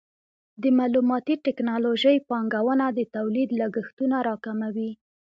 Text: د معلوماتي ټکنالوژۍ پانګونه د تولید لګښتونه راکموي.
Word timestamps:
د 0.61 0.63
معلوماتي 0.77 1.35
ټکنالوژۍ 1.45 2.17
پانګونه 2.29 2.85
د 2.97 2.99
تولید 3.15 3.49
لګښتونه 3.61 4.17
راکموي. 4.27 4.91